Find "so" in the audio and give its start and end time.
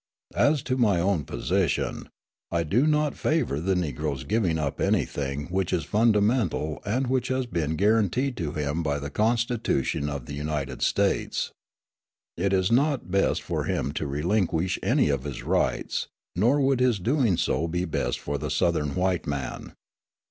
17.37-17.67